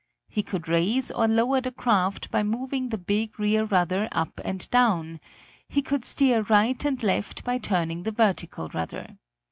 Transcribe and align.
He 0.29 0.41
could 0.41 0.67
raise 0.67 1.11
or 1.11 1.27
lower 1.27 1.61
the 1.61 1.71
craft 1.71 2.31
by 2.31 2.41
moving 2.41 2.89
the 2.89 2.97
big 2.97 3.39
rear 3.39 3.65
rudder 3.65 4.09
up 4.11 4.41
and 4.43 4.67
down; 4.71 5.19
he 5.69 5.83
could 5.83 6.03
steer 6.05 6.41
right 6.41 6.83
and 6.83 7.03
left 7.03 7.43
by 7.43 7.59
turning 7.59 8.01
the 8.01 8.11
vertical 8.11 8.67
rudder. 8.69 9.19